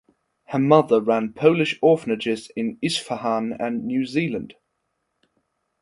Her 0.45 0.57
mother 0.57 0.99
ran 0.99 1.33
Polish 1.33 1.77
orphanages 1.79 2.49
in 2.55 2.79
Isfahan 2.81 3.53
and 3.59 3.85
New 3.85 4.07
Zealand. 4.07 4.55